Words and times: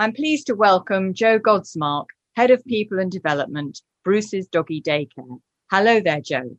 I'm 0.00 0.12
pleased 0.12 0.46
to 0.46 0.54
welcome 0.54 1.12
Joe 1.12 1.40
Godsmark, 1.40 2.06
Head 2.36 2.52
of 2.52 2.64
People 2.64 3.00
and 3.00 3.10
Development, 3.10 3.80
Bruce's 4.04 4.46
Doggy 4.46 4.80
Daycare. 4.80 5.40
Hello 5.72 5.98
there, 5.98 6.20
Joe. 6.20 6.56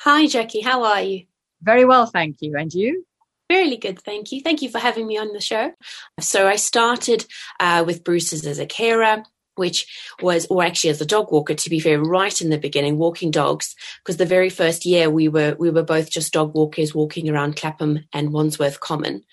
Hi, 0.00 0.26
Jackie. 0.26 0.62
How 0.62 0.82
are 0.84 1.02
you? 1.02 1.26
Very 1.60 1.84
well, 1.84 2.06
thank 2.06 2.38
you. 2.40 2.56
And 2.56 2.72
you? 2.72 3.04
Really 3.50 3.76
good, 3.76 4.00
thank 4.00 4.32
you. 4.32 4.40
Thank 4.40 4.62
you 4.62 4.70
for 4.70 4.78
having 4.78 5.06
me 5.06 5.18
on 5.18 5.34
the 5.34 5.40
show. 5.40 5.72
So 6.18 6.48
I 6.48 6.56
started 6.56 7.26
uh, 7.60 7.84
with 7.86 8.04
Bruce's 8.04 8.46
as 8.46 8.58
a 8.58 8.64
carer 8.64 9.22
which 9.58 10.14
was, 10.22 10.46
or 10.46 10.62
actually 10.62 10.90
as 10.90 11.00
a 11.00 11.06
dog 11.06 11.30
walker, 11.30 11.54
to 11.54 11.70
be 11.70 11.80
fair, 11.80 12.00
right 12.00 12.40
in 12.40 12.50
the 12.50 12.58
beginning, 12.58 12.96
walking 12.96 13.30
dogs, 13.30 13.74
because 14.02 14.16
the 14.16 14.26
very 14.26 14.48
first 14.48 14.86
year 14.86 15.10
we 15.10 15.28
were 15.28 15.56
we 15.58 15.70
were 15.70 15.82
both 15.82 16.10
just 16.10 16.32
dog 16.32 16.54
walkers 16.54 16.94
walking 16.94 17.28
around 17.28 17.56
Clapham 17.56 18.00
and 18.12 18.32
Wandsworth 18.32 18.80
Common. 18.80 19.24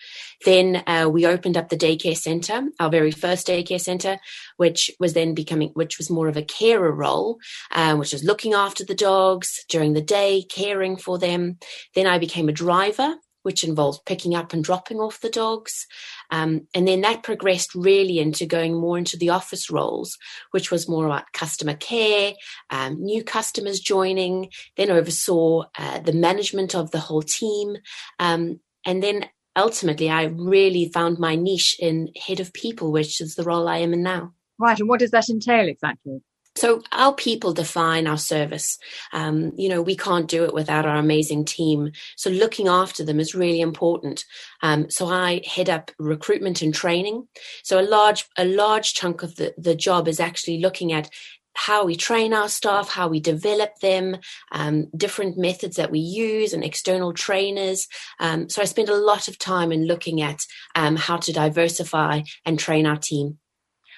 Then 0.43 0.83
uh, 0.85 1.07
we 1.09 1.25
opened 1.25 1.57
up 1.57 1.69
the 1.69 1.77
daycare 1.77 2.17
centre, 2.17 2.63
our 2.79 2.89
very 2.89 3.11
first 3.11 3.47
daycare 3.47 3.79
centre, 3.79 4.17
which 4.57 4.91
was 4.99 5.13
then 5.13 5.33
becoming, 5.33 5.69
which 5.69 5.97
was 5.97 6.09
more 6.09 6.27
of 6.27 6.37
a 6.37 6.43
carer 6.43 6.91
role, 6.91 7.39
uh, 7.71 7.95
which 7.95 8.11
was 8.11 8.23
looking 8.23 8.53
after 8.53 8.83
the 8.83 8.95
dogs 8.95 9.63
during 9.69 9.93
the 9.93 10.01
day, 10.01 10.43
caring 10.43 10.97
for 10.97 11.17
them. 11.17 11.57
Then 11.93 12.07
I 12.07 12.19
became 12.19 12.49
a 12.49 12.53
driver 12.53 13.15
which 13.45 13.63
involved 13.63 14.05
picking 14.05 14.33
up 14.33 14.53
and 14.53 14.63
dropping 14.63 14.97
off 14.97 15.21
the 15.21 15.29
dogs. 15.29 15.85
Um, 16.31 16.67
and 16.73 16.87
then 16.87 17.01
that 17.01 17.21
progressed 17.21 17.75
really 17.75 18.17
into 18.17 18.47
going 18.47 18.73
more 18.73 18.97
into 18.97 19.17
the 19.17 19.29
office 19.29 19.69
roles, 19.69 20.17
which 20.49 20.71
was 20.71 20.89
more 20.89 21.05
about 21.05 21.31
customer 21.31 21.75
care, 21.75 22.33
um, 22.71 22.99
new 22.99 23.23
customers 23.23 23.79
joining, 23.79 24.49
then 24.77 24.89
oversaw 24.89 25.65
uh, 25.77 25.99
the 25.99 26.11
management 26.13 26.73
of 26.73 26.89
the 26.89 26.99
whole 26.99 27.21
team. 27.21 27.77
Um, 28.17 28.59
and 28.83 29.03
then 29.03 29.29
ultimately, 29.55 30.09
I 30.09 30.23
really 30.23 30.89
found 30.91 31.19
my 31.19 31.35
niche 31.35 31.77
in 31.79 32.09
head 32.19 32.39
of 32.39 32.51
people, 32.51 32.91
which 32.91 33.21
is 33.21 33.35
the 33.35 33.43
role 33.43 33.67
I 33.67 33.77
am 33.77 33.93
in 33.93 34.01
now. 34.01 34.33
Right. 34.57 34.79
And 34.79 34.89
what 34.89 35.01
does 35.01 35.11
that 35.11 35.29
entail 35.29 35.67
exactly? 35.67 36.21
So 36.55 36.83
our 36.93 37.13
people 37.13 37.53
define 37.53 38.07
our 38.07 38.17
service. 38.17 38.79
Um, 39.11 39.51
you 39.57 39.67
know, 39.67 39.81
we 39.81 39.97
can't 39.97 40.29
do 40.29 40.45
it 40.45 40.53
without 40.53 40.85
our 40.85 40.95
amazing 40.95 41.43
team. 41.45 41.91
So 42.15 42.29
looking 42.29 42.67
after 42.67 43.03
them 43.03 43.19
is 43.19 43.35
really 43.35 43.59
important. 43.59 44.23
Um, 44.61 44.89
so 44.89 45.07
I 45.07 45.41
head 45.45 45.69
up 45.69 45.91
recruitment 45.99 46.61
and 46.61 46.73
training. 46.73 47.27
So 47.63 47.79
a 47.79 47.83
large, 47.83 48.25
a 48.37 48.45
large 48.45 48.93
chunk 48.93 49.21
of 49.21 49.35
the, 49.35 49.53
the 49.57 49.75
job 49.75 50.07
is 50.07 50.19
actually 50.19 50.59
looking 50.59 50.93
at 50.93 51.09
how 51.55 51.85
we 51.85 51.95
train 51.95 52.33
our 52.33 52.49
staff, 52.49 52.89
how 52.89 53.07
we 53.07 53.19
develop 53.19 53.79
them, 53.79 54.17
um, 54.51 54.87
different 54.95 55.37
methods 55.37 55.77
that 55.77 55.91
we 55.91 55.99
use, 55.99 56.53
and 56.53 56.63
external 56.63 57.13
trainers. 57.13 57.87
Um, 58.19 58.49
so 58.49 58.61
I 58.61 58.65
spend 58.65 58.89
a 58.89 58.95
lot 58.95 59.27
of 59.27 59.39
time 59.39 59.71
in 59.71 59.87
looking 59.87 60.21
at 60.21 60.45
um, 60.75 60.95
how 60.95 61.17
to 61.17 61.33
diversify 61.33 62.21
and 62.45 62.59
train 62.59 62.85
our 62.85 62.97
team. 62.97 63.39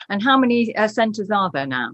And 0.09 0.23
how 0.23 0.37
many 0.37 0.75
uh, 0.75 0.87
centres 0.87 1.29
are 1.31 1.49
there 1.51 1.67
now? 1.67 1.91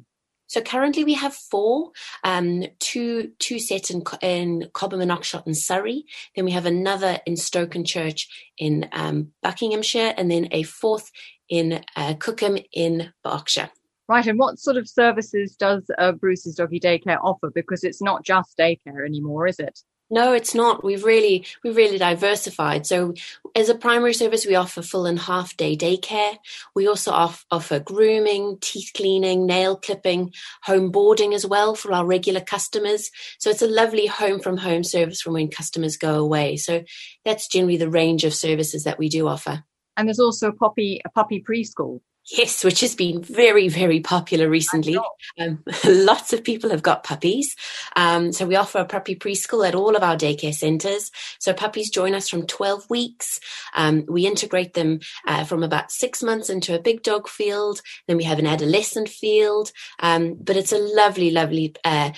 So 0.53 0.61
currently 0.61 1.03
we 1.03 1.15
have 1.15 1.33
four, 1.33 1.93
um, 2.23 2.65
two 2.77 3.31
two 3.39 3.57
sets 3.57 3.89
in, 3.89 4.03
in 4.21 4.69
Cobham 4.73 5.01
and 5.01 5.09
Oxshott 5.09 5.47
and 5.47 5.57
Surrey. 5.57 6.05
Then 6.35 6.45
we 6.45 6.51
have 6.51 6.67
another 6.67 7.17
in 7.25 7.33
Stokenchurch 7.33 8.27
in 8.59 8.87
um, 8.91 9.31
Buckinghamshire, 9.41 10.13
and 10.15 10.29
then 10.29 10.49
a 10.51 10.61
fourth 10.61 11.09
in 11.49 11.83
uh, 11.95 12.13
Cookham 12.19 12.59
in 12.71 13.11
Berkshire. 13.23 13.71
Right, 14.07 14.27
and 14.27 14.37
what 14.37 14.59
sort 14.59 14.77
of 14.77 14.87
services 14.87 15.55
does 15.55 15.89
uh, 15.97 16.11
Bruce's 16.11 16.53
Doggy 16.53 16.79
Daycare 16.79 17.17
offer? 17.23 17.49
Because 17.49 17.83
it's 17.83 18.01
not 18.01 18.23
just 18.23 18.55
daycare 18.55 19.07
anymore, 19.07 19.47
is 19.47 19.57
it? 19.57 19.79
No, 20.13 20.33
it's 20.33 20.53
not. 20.53 20.83
We've 20.83 21.03
really 21.03 21.43
we've 21.63 21.75
really 21.75 21.97
diversified. 21.97 22.85
So, 22.85 23.15
as 23.55 23.69
a 23.69 23.73
primary 23.73 24.13
service, 24.13 24.45
we 24.45 24.53
offer 24.53 24.83
full 24.83 25.07
and 25.07 25.17
half 25.17 25.57
day 25.57 25.75
daycare. 25.75 26.37
We 26.75 26.87
also 26.87 27.09
off, 27.09 27.47
offer 27.49 27.79
grooming, 27.79 28.59
teeth 28.61 28.91
cleaning, 28.93 29.47
nail 29.47 29.75
clipping, 29.75 30.31
home 30.61 30.91
boarding 30.91 31.33
as 31.33 31.47
well 31.47 31.73
for 31.73 31.91
our 31.91 32.05
regular 32.05 32.41
customers. 32.41 33.09
So 33.39 33.49
it's 33.49 33.63
a 33.63 33.67
lovely 33.67 34.05
home 34.05 34.39
from 34.39 34.57
home 34.57 34.83
service 34.83 35.19
from 35.19 35.33
when 35.33 35.47
customers 35.47 35.97
go 35.97 36.19
away. 36.19 36.57
So 36.57 36.83
that's 37.25 37.47
generally 37.47 37.77
the 37.77 37.89
range 37.89 38.23
of 38.23 38.35
services 38.35 38.83
that 38.83 38.99
we 38.99 39.09
do 39.09 39.27
offer. 39.27 39.63
And 39.97 40.07
there's 40.07 40.19
also 40.19 40.49
a 40.49 40.53
puppy 40.53 41.01
a 41.03 41.09
puppy 41.09 41.41
preschool. 41.41 42.01
Yes, 42.31 42.63
which 42.63 42.79
has 42.79 42.95
been 42.95 43.21
very, 43.21 43.67
very 43.67 43.99
popular 43.99 44.49
recently. 44.49 44.97
Um, 45.37 45.61
lots 45.85 46.31
of 46.31 46.43
people 46.43 46.69
have 46.69 46.81
got 46.81 47.03
puppies. 47.03 47.53
Um, 47.97 48.31
so 48.31 48.45
we 48.45 48.55
offer 48.55 48.79
a 48.79 48.85
puppy 48.85 49.15
preschool 49.15 49.67
at 49.67 49.75
all 49.75 49.95
of 49.95 50.03
our 50.03 50.15
daycare 50.15 50.53
centres. 50.53 51.11
So 51.39 51.53
puppies 51.53 51.89
join 51.89 52.15
us 52.15 52.29
from 52.29 52.47
12 52.47 52.89
weeks. 52.89 53.41
Um, 53.75 54.05
we 54.07 54.25
integrate 54.25 54.73
them 54.73 55.01
uh, 55.27 55.43
from 55.43 55.63
about 55.63 55.91
six 55.91 56.23
months 56.23 56.49
into 56.49 56.73
a 56.73 56.81
big 56.81 57.03
dog 57.03 57.27
field. 57.27 57.81
Then 58.07 58.15
we 58.15 58.23
have 58.23 58.39
an 58.39 58.47
adolescent 58.47 59.09
field. 59.09 59.73
Um, 59.99 60.37
but 60.39 60.55
it's 60.55 60.71
a 60.71 60.77
lovely, 60.77 61.29
lovely 61.29 61.75
uh, 61.83 62.11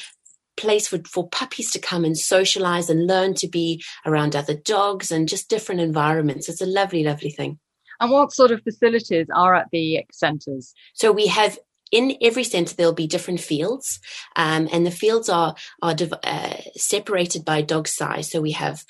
place 0.55 0.87
for, 0.87 0.99
for 1.09 1.27
puppies 1.29 1.71
to 1.71 1.79
come 1.79 2.05
and 2.05 2.17
socialize 2.17 2.91
and 2.91 3.07
learn 3.07 3.33
to 3.35 3.47
be 3.47 3.83
around 4.05 4.35
other 4.35 4.55
dogs 4.55 5.11
and 5.11 5.27
just 5.27 5.49
different 5.49 5.81
environments. 5.81 6.47
It's 6.47 6.61
a 6.61 6.67
lovely, 6.67 7.03
lovely 7.03 7.31
thing. 7.31 7.59
And 7.99 8.11
what 8.11 8.33
sort 8.33 8.51
of 8.51 8.61
facilities 8.63 9.27
are 9.33 9.55
at 9.55 9.69
the 9.71 10.05
centres? 10.11 10.73
So 10.93 11.11
we 11.11 11.27
have 11.27 11.57
in 11.91 12.17
every 12.21 12.43
centre 12.43 12.75
there'll 12.75 12.93
be 12.93 13.07
different 13.07 13.39
fields, 13.39 13.99
um, 14.35 14.67
and 14.71 14.85
the 14.85 14.91
fields 14.91 15.29
are 15.29 15.55
are 15.81 15.93
div- 15.93 16.13
uh, 16.23 16.57
separated 16.75 17.45
by 17.45 17.61
dog 17.61 17.87
size. 17.87 18.31
So 18.31 18.41
we 18.41 18.51
have 18.51 18.83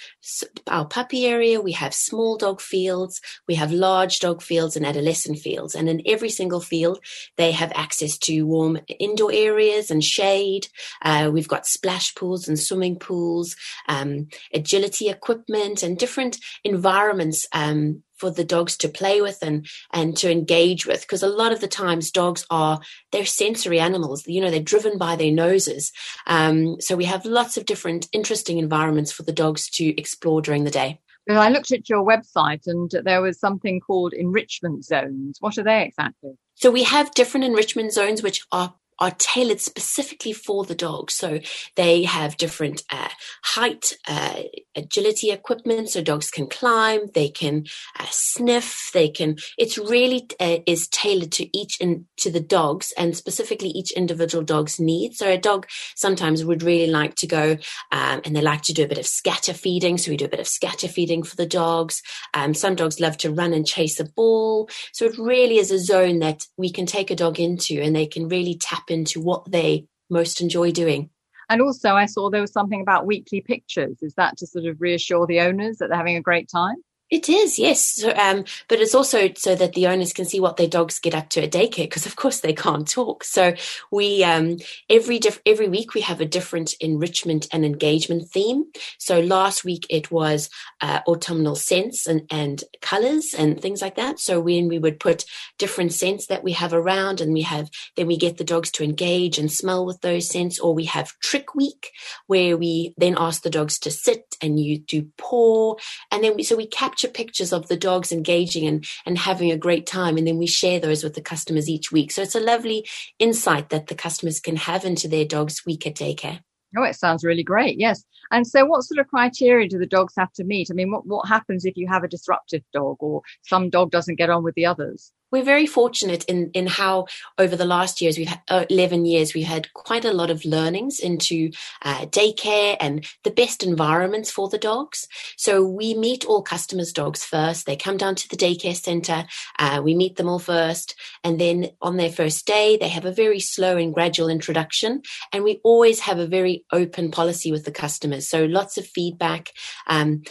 our 0.67 0.85
puppy 0.85 1.25
area, 1.25 1.61
we 1.61 1.73
have 1.73 1.93
small 1.93 2.38
dog 2.38 2.61
fields, 2.61 3.21
we 3.47 3.55
have 3.55 3.71
large 3.71 4.19
dog 4.19 4.41
fields 4.41 4.75
and 4.75 4.85
adolescent 4.85 5.39
fields, 5.39 5.75
and 5.75 5.89
in 5.89 6.01
every 6.05 6.29
single 6.29 6.61
field 6.61 6.99
they 7.37 7.51
have 7.51 7.72
access 7.75 8.17
to 8.19 8.43
warm 8.43 8.79
indoor 8.99 9.31
areas 9.31 9.91
and 9.91 10.03
shade. 10.03 10.67
Uh, 11.01 11.29
we've 11.31 11.49
got 11.49 11.67
splash 11.67 12.16
pools 12.16 12.47
and 12.47 12.59
swimming 12.59 12.97
pools, 12.97 13.55
um, 13.87 14.27
agility 14.53 15.09
equipment, 15.09 15.83
and 15.83 15.97
different 15.97 16.37
environments 16.63 17.45
um, 17.51 18.01
for 18.25 18.35
the 18.35 18.43
dogs 18.43 18.75
to 18.77 18.89
play 18.89 19.21
with 19.21 19.37
and 19.41 19.67
and 19.93 20.17
to 20.17 20.31
engage 20.31 20.85
with 20.85 21.01
because 21.01 21.21
a 21.21 21.27
lot 21.27 21.53
of 21.53 21.61
the 21.61 21.67
times 21.67 22.09
dogs 22.11 22.45
are 22.49 22.79
they're 23.11 23.25
sensory 23.25 23.79
animals 23.79 24.25
you 24.27 24.41
know 24.41 24.49
they're 24.49 24.59
driven 24.59 24.97
by 24.97 25.15
their 25.15 25.31
noses 25.31 25.91
um, 26.27 26.79
so 26.81 26.95
we 26.95 27.05
have 27.05 27.23
lots 27.25 27.55
of 27.55 27.65
different 27.65 28.07
interesting 28.11 28.57
environments 28.57 29.11
for 29.11 29.23
the 29.23 29.31
dogs 29.31 29.69
to 29.69 29.99
explore 29.99 30.41
during 30.41 30.63
the 30.63 30.71
day 30.71 30.99
I 31.27 31.49
looked 31.49 31.71
at 31.71 31.89
your 31.89 32.05
website 32.05 32.67
and 32.67 32.91
there 33.03 33.19
was 33.19 33.39
something 33.39 33.79
called 33.79 34.13
enrichment 34.13 34.85
zones. 34.85 35.37
What 35.39 35.57
are 35.57 35.63
they 35.63 35.83
exactly? 35.83 36.33
So 36.53 36.69
we 36.69 36.83
have 36.83 37.15
different 37.15 37.45
enrichment 37.45 37.93
zones 37.93 38.21
which 38.21 38.45
are 38.51 38.75
are 39.00 39.11
tailored 39.11 39.59
specifically 39.59 40.33
for 40.33 40.63
the 40.63 40.75
dog. 40.75 41.11
So 41.11 41.39
they 41.75 42.03
have 42.03 42.38
different 42.38 42.83
uh, 42.89 43.09
height, 43.44 43.94
uh, 44.07 44.44
agility 44.75 45.31
equipment, 45.31 45.89
so 45.89 46.01
dogs 46.01 46.29
can 46.29 46.47
climb, 46.47 47.07
they 47.13 47.29
can 47.29 47.66
uh, 48.00 48.05
sniff, 48.09 48.89
they 48.94 49.09
can. 49.09 49.38
It's 49.57 49.78
really 49.78 50.28
uh, 50.39 50.57
is 50.66 50.88
tailored 50.88 51.31
to 51.34 51.57
each 51.57 51.79
and 51.81 52.05
to 52.17 52.31
the 52.31 52.39
dogs 52.39 52.94
and 52.97 53.16
specifically 53.16 53.69
each 53.69 53.91
individual 53.91 54.44
dog's 54.44 54.79
needs. 54.79 55.17
So 55.17 55.29
a 55.29 55.38
dog 55.38 55.67
sometimes 55.95 56.45
would 56.45 56.63
really 56.63 56.91
like 56.91 57.16
to 57.16 57.28
go 57.28 57.57
um, 57.91 58.22
and 58.23 58.35
they 58.35 58.41
like 58.41 58.61
to 58.63 58.73
do 58.73 58.84
a 58.84 58.88
bit 58.88 58.97
of 58.97 59.05
scatter 59.05 59.53
feeding, 59.53 59.97
so 59.97 60.11
we 60.11 60.17
do 60.17 60.25
a 60.25 60.29
bit 60.29 60.39
of 60.39 60.47
scatter 60.47 60.88
feeding 60.88 61.23
for 61.23 61.35
the 61.35 61.45
dogs. 61.45 62.01
Um, 62.34 62.53
some 62.53 62.75
dogs 62.75 63.00
love 63.00 63.17
to 63.17 63.31
run 63.31 63.53
and 63.53 63.67
chase 63.67 64.00
a 64.00 64.05
ball, 64.05 64.69
so 64.94 65.05
it 65.05 65.17
really 65.17 65.57
is 65.57 65.72
a 65.72 65.79
zone 65.79 66.19
that 66.19 66.44
we 66.57 66.72
can 66.72 66.85
take 66.85 67.11
a 67.11 67.16
dog 67.16 67.39
into 67.39 67.81
and 67.81 67.95
they 67.95 68.05
can 68.07 68.29
really 68.29 68.55
tap 68.55 68.84
tap 68.85 68.94
into 68.94 69.19
what 69.19 69.51
they 69.51 69.88
most 70.09 70.41
enjoy 70.41 70.72
doing. 70.72 71.09
And 71.50 71.62
also, 71.62 71.94
I 71.94 72.07
saw 72.07 72.29
there 72.29 72.41
was 72.41 72.51
something 72.51 72.81
about 72.81 73.06
weekly 73.06 73.41
pictures. 73.41 73.97
Is 74.01 74.16
that 74.16 74.38
to 74.38 74.47
sort 74.47 74.66
of 74.66 74.82
reassure 74.82 75.28
the 75.28 75.41
owners 75.41 75.78
that 75.78 75.90
they're 75.90 75.97
having 75.97 76.16
a 76.17 76.22
great 76.22 76.49
time? 76.49 76.78
It 77.11 77.29
is, 77.29 77.59
yes. 77.59 77.97
So, 77.97 78.09
um, 78.16 78.46
but 78.67 78.79
it's 78.79 78.96
also 78.96 79.29
so 79.37 79.53
that 79.53 79.73
the 79.73 79.85
owners 79.85 80.11
can 80.11 80.25
see 80.25 80.40
what 80.40 80.57
their 80.57 80.67
dogs 80.67 80.97
get 80.97 81.13
up 81.13 81.29
to 81.29 81.43
at 81.43 81.52
daycare, 81.52 81.84
because 81.84 82.07
of 82.07 82.16
course 82.16 82.40
they 82.40 82.52
can't 82.52 82.87
talk. 82.87 83.23
So 83.23 83.53
we 83.91 84.23
um, 84.23 84.57
every 84.90 85.19
diff- 85.19 85.41
every 85.46 85.69
week 85.69 85.93
we 85.93 86.02
have 86.02 86.19
a 86.19 86.25
different 86.25 86.73
enrichment 86.79 87.47
and 87.52 87.63
engagement 87.63 88.31
theme. 88.31 88.66
So 88.97 89.19
last 89.19 89.63
week 89.63 89.85
it 89.87 90.09
was 90.09 90.49
uh, 90.81 91.02
autumnal 91.05 91.55
scents 91.55 92.07
and, 92.07 92.23
and 92.31 92.63
colors 92.81 93.35
and 93.37 93.61
things 93.61 93.84
like 93.84 93.97
that. 93.97 94.19
So 94.19 94.40
when 94.40 94.67
we 94.67 94.79
would 94.79 94.99
put 94.99 95.25
different 95.59 95.93
scents 95.93 96.25
that 96.25 96.43
we 96.43 96.53
have 96.53 96.73
around, 96.73 97.22
and 97.22 97.34
we 97.34 97.43
have 97.43 97.69
then 97.97 98.07
we 98.07 98.17
get 98.17 98.37
the 98.37 98.43
dogs 98.43 98.72
to 98.72 98.84
engage 98.84 99.37
and 99.37 99.52
smell 99.52 99.85
with 99.85 100.02
those 100.02 100.28
scents, 100.28 100.59
or 100.59 100.73
we 100.73 100.85
have 100.85 101.13
trick 101.19 101.53
week 101.53 101.91
where 102.25 102.57
we 102.57 102.96
then 102.97 103.13
ask 103.16 103.43
the 103.43 103.52
dogs 103.52 103.78
to 103.78 103.91
sit 103.91 104.23
and 104.41 104.59
you 104.59 104.79
do 104.79 105.07
paw, 105.19 105.75
and 106.11 106.23
then 106.23 106.35
we 106.35 106.41
so 106.41 106.55
we 106.55 106.66
capture 106.66 106.94
capture 106.95 107.07
pictures 107.09 107.51
of 107.51 107.67
the 107.67 107.75
dogs 107.75 108.13
engaging 108.13 108.65
and, 108.65 108.85
and 109.05 109.17
having 109.17 109.51
a 109.51 109.57
great 109.57 109.85
time. 109.85 110.17
And 110.17 110.25
then 110.25 110.37
we 110.37 110.47
share 110.47 110.79
those 110.79 111.03
with 111.03 111.13
the 111.13 111.21
customers 111.21 111.67
each 111.67 111.91
week. 111.91 112.09
So 112.09 112.21
it's 112.21 112.35
a 112.35 112.39
lovely 112.39 112.87
insight 113.19 113.67
that 113.69 113.87
the 113.87 113.95
customers 113.95 114.39
can 114.39 114.55
have 114.55 114.85
into 114.85 115.09
their 115.09 115.25
dog's 115.25 115.65
week 115.65 115.85
at 115.85 115.95
daycare. 115.95 116.39
Oh, 116.77 116.83
it 116.83 116.95
sounds 116.95 117.25
really 117.25 117.43
great. 117.43 117.77
Yes. 117.77 118.05
And 118.31 118.47
so, 118.47 118.65
what 118.65 118.83
sort 118.83 118.99
of 118.99 119.07
criteria 119.07 119.67
do 119.67 119.77
the 119.77 119.85
dogs 119.85 120.13
have 120.17 120.31
to 120.33 120.43
meet? 120.43 120.69
I 120.71 120.73
mean, 120.73 120.91
what, 120.91 121.05
what 121.05 121.27
happens 121.27 121.63
if 121.63 121.77
you 121.77 121.87
have 121.87 122.03
a 122.03 122.07
disruptive 122.07 122.63
dog 122.73 122.97
or 122.99 123.21
some 123.43 123.69
dog 123.69 123.91
doesn't 123.91 124.15
get 124.15 124.29
on 124.29 124.43
with 124.43 124.55
the 124.55 124.65
others? 124.65 125.11
We're 125.35 125.43
very 125.43 125.67
fortunate 125.67 126.23
in 126.26 126.49
in 126.53 126.67
how 126.67 127.05
over 127.37 127.55
the 127.58 127.66
last 127.66 128.02
years 128.02 128.17
we've 128.17 128.29
had 128.29 128.41
uh, 128.47 128.66
11 128.70 129.05
years 129.05 129.34
we've 129.34 129.46
had 129.46 129.72
quite 129.73 130.05
a 130.05 130.14
lot 130.14 130.29
of 130.29 130.46
learnings 130.46 130.99
into 130.99 131.52
uh, 131.82 132.05
daycare 132.05 132.78
and 132.79 133.05
the 133.23 133.32
best 133.32 133.61
environments 133.61 134.32
for 134.32 134.47
the 134.49 134.58
dogs. 134.58 135.08
So 135.37 135.66
we 135.66 135.93
meet 135.93 136.23
all 136.26 136.41
customers 136.41 136.93
dogs 136.93 137.26
first. 137.26 137.66
They 137.66 137.76
come 137.76 137.97
down 137.97 138.16
to 138.16 138.29
the 138.29 138.37
daycare 138.37 138.76
center 138.76 139.26
uh, 139.59 139.82
we 139.84 139.96
meet 139.96 140.16
them 140.16 140.29
all 140.29 140.40
first. 140.40 140.96
And 141.23 141.40
then 141.40 141.72
on 141.81 141.97
their 141.97 142.11
first 142.11 142.46
day 142.46 142.78
they 142.78 142.90
have 142.90 143.05
a 143.05 143.11
very 143.11 143.40
slow 143.40 143.78
and 143.78 143.93
gradual 143.93 144.29
introduction. 144.29 145.02
And 145.31 145.43
we 145.43 145.59
always 145.64 145.99
have 146.02 146.20
a 146.20 146.28
very 146.28 146.66
open 146.72 147.11
policy 147.11 147.52
with 147.52 147.66
the 147.66 147.72
customers. 147.72 148.28
So 148.28 148.46
lots 148.46 148.78
of 148.78 148.85
feedback 148.85 149.52
um, 149.88 150.23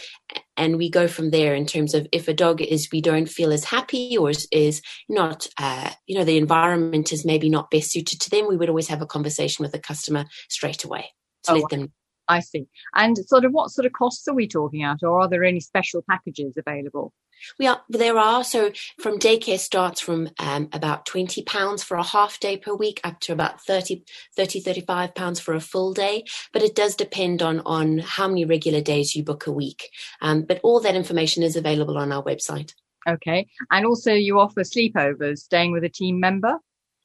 and 0.57 0.77
we 0.77 0.89
go 0.89 1.07
from 1.07 1.31
there 1.31 1.53
in 1.53 1.65
terms 1.65 1.93
of 1.93 2.07
if 2.11 2.27
a 2.27 2.33
dog 2.33 2.61
is 2.61 2.89
we 2.91 3.01
don't 3.01 3.29
feel 3.29 3.51
as 3.51 3.63
happy 3.63 4.17
or 4.17 4.29
is, 4.29 4.47
is 4.51 4.81
not 5.09 5.47
uh, 5.57 5.91
you 6.07 6.17
know 6.17 6.23
the 6.23 6.37
environment 6.37 7.11
is 7.11 7.25
maybe 7.25 7.49
not 7.49 7.71
best 7.71 7.91
suited 7.91 8.19
to 8.21 8.29
them 8.29 8.47
we 8.47 8.57
would 8.57 8.69
always 8.69 8.87
have 8.87 9.01
a 9.01 9.07
conversation 9.07 9.63
with 9.63 9.71
the 9.71 9.79
customer 9.79 10.25
straight 10.49 10.83
away 10.83 11.11
to 11.43 11.51
oh, 11.51 11.55
let 11.55 11.69
them 11.69 11.91
i 12.27 12.39
see. 12.39 12.67
And 12.93 13.17
sort 13.17 13.45
of 13.45 13.51
what 13.51 13.71
sort 13.71 13.85
of 13.85 13.93
costs 13.93 14.27
are 14.27 14.33
we 14.35 14.47
talking 14.47 14.83
about 14.83 15.03
or 15.03 15.19
are 15.21 15.29
there 15.29 15.43
any 15.43 15.59
special 15.59 16.03
packages 16.09 16.57
available? 16.57 17.13
We 17.59 17.67
are 17.67 17.81
there 17.89 18.17
are. 18.17 18.43
So 18.43 18.71
from 18.99 19.19
daycare 19.19 19.59
starts 19.59 20.01
from 20.01 20.29
um, 20.39 20.69
about 20.71 21.05
20 21.05 21.43
pounds 21.43 21.83
for 21.83 21.97
a 21.97 22.03
half 22.03 22.39
day 22.39 22.57
per 22.57 22.73
week 22.73 23.01
up 23.03 23.19
to 23.21 23.33
about 23.33 23.61
30 23.61 24.03
30 24.35 24.61
35 24.61 25.15
pounds 25.15 25.39
for 25.39 25.53
a 25.53 25.59
full 25.59 25.93
day. 25.93 26.23
But 26.53 26.63
it 26.63 26.75
does 26.75 26.95
depend 26.95 27.41
on 27.41 27.59
on 27.65 27.99
how 27.99 28.27
many 28.27 28.45
regular 28.45 28.81
days 28.81 29.15
you 29.15 29.23
book 29.23 29.47
a 29.47 29.51
week. 29.51 29.89
Um, 30.21 30.43
but 30.43 30.59
all 30.63 30.79
that 30.81 30.95
information 30.95 31.43
is 31.43 31.55
available 31.55 31.97
on 31.97 32.11
our 32.11 32.23
website. 32.23 32.73
Okay. 33.07 33.47
And 33.69 33.85
also 33.85 34.13
you 34.13 34.39
offer 34.39 34.61
sleepovers 34.61 35.39
staying 35.39 35.71
with 35.71 35.83
a 35.83 35.89
team 35.89 36.19
member 36.19 36.57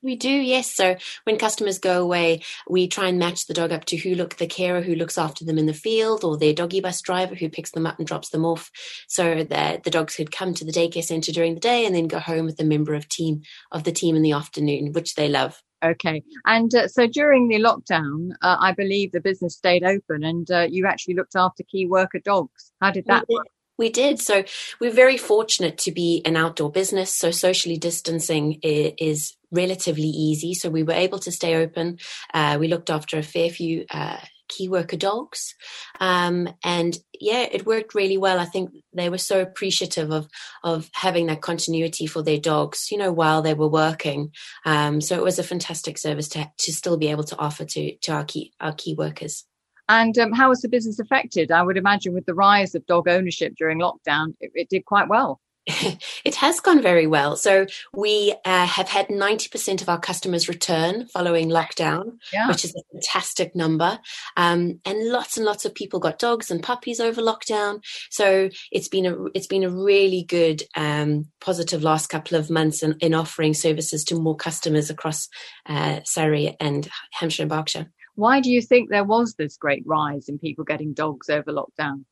we 0.03 0.17
do, 0.17 0.31
yes. 0.31 0.71
So 0.71 0.97
when 1.25 1.37
customers 1.37 1.79
go 1.79 2.03
away, 2.03 2.43
we 2.69 2.89
try 2.89 3.09
and 3.09 3.19
match 3.19 3.47
the 3.47 3.55
dog 3.55 3.73
up 3.73 3.85
to 3.87 3.97
who 3.97 4.15
look 4.15 4.37
the 4.37 4.47
carer 4.47 4.81
who 4.81 4.95
looks 4.95 5.19
after 5.19 5.45
them 5.45 5.59
in 5.59 5.67
the 5.67 5.75
field 5.75 6.25
or 6.25 6.39
their 6.39 6.55
doggy 6.55 6.81
bus 6.81 7.01
driver 7.03 7.35
who 7.35 7.49
picks 7.49 7.71
them 7.73 7.87
up 7.87 7.99
and 7.99 8.07
drops 8.07 8.31
them 8.31 8.45
off 8.45 8.71
so 9.09 9.45
that 9.45 9.85
the 9.85 9.91
dogs 9.91 10.17
could 10.17 10.33
come 10.33 10.55
to 10.55 10.65
the 10.65 10.73
daycare 10.73 11.05
centre 11.05 11.33
during 11.33 11.55
the 11.55 11.61
day 11.61 11.85
and 11.85 11.95
then 11.95 12.09
go 12.09 12.19
home 12.19 12.47
with 12.47 12.61
a 12.61 12.65
member 12.65 12.95
of 12.95 13.09
team 13.09 13.43
of 13.73 13.85
the 13.85 13.93
team 13.93 14.17
in 14.17 14.23
the 14.23 14.33
afternoon, 14.33 14.93
which 14.93 15.15
they 15.15 15.29
love. 15.29 15.63
Okay. 15.83 16.23
And 16.45 16.75
uh, 16.75 16.89
so 16.89 17.07
during 17.07 17.49
the 17.49 17.59
lockdown, 17.59 18.33
uh, 18.43 18.57
I 18.61 18.73
believe 18.73 19.13
the 19.13 19.21
business 19.21 19.57
stayed 19.57 19.83
open 19.83 20.25
and 20.25 20.51
uh, 20.51 20.67
you 20.69 20.87
actually 20.87 21.15
looked 21.15 21.37
after 21.37 21.63
key 21.63 21.87
worker 21.87 22.19
dogs. 22.19 22.73
How 22.81 22.91
did 22.91 23.07
that 23.07 23.27
work? 23.29 23.47
We 23.79 23.89
did. 23.89 24.21
So 24.21 24.45
we're 24.79 24.93
very 24.93 25.17
fortunate 25.17 25.79
to 25.79 25.91
be 25.91 26.21
an 26.27 26.37
outdoor 26.37 26.71
business. 26.71 27.15
So 27.15 27.31
socially 27.31 27.79
distancing 27.79 28.61
is, 28.63 29.37
relatively 29.51 30.09
easy. 30.09 30.55
So 30.55 30.71
we 30.71 30.83
were 30.83 30.93
able 30.93 31.19
to 31.21 31.33
stay 31.33 31.57
open. 31.57 31.99
Uh, 32.33 32.57
we 32.61 32.69
looked 32.69 32.91
after 32.91 33.19
a 33.19 33.23
fair 33.23 33.51
few 33.51 33.87
uh, 33.91 34.19
key 34.51 34.69
worker 34.69 34.97
dogs. 34.97 35.55
Um, 36.01 36.49
and 36.63 36.99
yeah, 37.19 37.47
it 37.51 37.67
worked 37.67 37.95
really 37.95 38.19
well. 38.19 38.39
I 38.39 38.45
think 38.45 38.71
they 38.93 39.09
were 39.09 39.19
so 39.19 39.41
appreciative 39.41 40.11
of 40.11 40.29
of 40.63 40.91
having 40.93 41.27
that 41.27 41.41
continuity 41.41 42.07
for 42.07 42.23
their 42.23 42.39
dogs, 42.39 42.91
you 42.91 42.99
know, 42.99 43.13
while 43.13 43.43
they 43.43 43.55
were 43.55 43.69
working. 43.69 44.33
Um, 44.67 45.01
so 45.01 45.17
it 45.17 45.23
was 45.23 45.39
a 45.39 45.45
fantastic 45.45 45.97
service 45.97 46.29
to 46.31 46.51
to 46.59 46.73
still 46.73 46.97
be 46.97 47.09
able 47.09 47.25
to 47.25 47.39
offer 47.39 47.65
to 47.65 47.97
to 47.97 48.13
our 48.13 48.25
key 48.25 48.53
our 48.61 48.73
key 48.73 48.95
workers. 48.95 49.45
And 49.89 50.17
um, 50.19 50.33
how 50.33 50.51
was 50.51 50.61
the 50.61 50.69
business 50.69 51.01
affected? 51.01 51.51
I 51.51 51.63
would 51.63 51.77
imagine 51.77 52.15
with 52.15 52.27
the 52.27 52.35
rise 52.35 52.77
of 52.77 52.87
dog 52.87 53.09
ownership 53.09 53.55
during 53.57 53.81
lockdown, 53.81 54.35
it, 54.41 54.53
it 54.55 54.69
did 54.69 54.85
quite 54.85 55.09
well. 55.09 55.41
it 56.25 56.35
has 56.37 56.59
gone 56.59 56.83
very 56.83 57.07
well. 57.07 57.37
So 57.37 57.67
we 57.95 58.35
uh, 58.45 58.67
have 58.67 58.89
had 58.89 59.09
90% 59.09 59.83
of 59.83 59.89
our 59.89 60.01
customers 60.01 60.49
return 60.49 61.07
following 61.09 61.51
lockdown, 61.51 62.19
yeah. 62.33 62.49
which 62.49 62.65
is 62.65 62.75
a 62.75 62.83
fantastic 62.93 63.55
number. 63.55 63.99
Um, 64.37 64.81
and 64.85 65.09
lots 65.09 65.37
and 65.37 65.45
lots 65.45 65.65
of 65.65 65.75
people 65.75 66.01
got 66.01 66.19
dogs 66.19 66.51
and 66.51 66.63
puppies 66.63 66.99
over 66.99 67.21
lockdown. 67.21 67.83
So 68.11 68.49
it's 68.73 68.89
been 68.89 69.07
a 69.07 69.17
it's 69.35 69.47
been 69.47 69.65
a 69.65 69.71
really 69.71 70.25
good 70.25 70.63
um, 70.77 71.27
positive 71.41 71.83
last 71.83 72.09
couple 72.09 72.39
of 72.39 72.51
months 72.51 72.83
in, 72.83 72.97
in, 73.01 73.15
offering 73.15 73.55
services 73.55 74.03
to 74.05 74.15
more 74.15 74.37
customers 74.37 74.89
across 74.89 75.29
uh, 75.67 76.01
Surrey 76.05 76.57
and 76.59 76.89
Hampshire 77.13 77.43
and 77.43 77.51
Berkshire. 77.51 77.91
Why 78.15 78.41
do 78.41 78.51
you 78.51 78.63
think 78.63 78.89
there 78.89 79.05
was 79.05 79.35
this 79.35 79.57
great 79.57 79.83
rise 79.87 80.29
in 80.29 80.39
people 80.39 80.65
getting 80.65 80.95
dogs 80.95 81.29
over 81.29 81.53
lockdown? 81.53 82.05